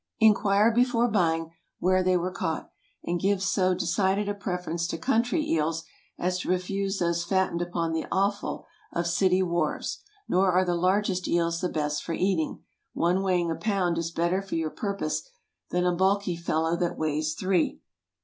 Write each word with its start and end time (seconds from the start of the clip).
✠ 0.01 0.03
Inquire, 0.19 0.71
before 0.73 1.07
buying, 1.07 1.51
where 1.77 2.01
they 2.01 2.17
were 2.17 2.31
caught, 2.31 2.71
and 3.03 3.19
give 3.19 3.39
so 3.39 3.75
decided 3.75 4.27
a 4.27 4.33
preference 4.33 4.87
to 4.87 4.97
country 4.97 5.45
eels 5.47 5.83
as 6.17 6.39
to 6.39 6.49
refuse 6.49 6.97
those 6.97 7.23
fattened 7.23 7.61
upon 7.61 7.93
the 7.93 8.07
offal 8.11 8.65
of 8.91 9.05
city 9.05 9.43
wharves. 9.43 9.99
Nor 10.27 10.53
are 10.53 10.65
the 10.65 10.73
largest 10.73 11.27
eels 11.27 11.61
the 11.61 11.69
best 11.69 12.03
for 12.03 12.13
eating. 12.13 12.63
One 12.93 13.21
weighing 13.21 13.51
a 13.51 13.55
pound 13.55 13.99
is 13.99 14.09
better 14.09 14.41
for 14.41 14.55
your 14.55 14.71
purpose 14.71 15.21
than 15.69 15.85
a 15.85 15.93
bulky 15.93 16.35
fellow 16.35 16.75
that 16.77 16.97
weighs 16.97 17.35
three. 17.35 17.79